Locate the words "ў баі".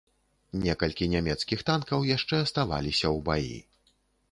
3.15-3.57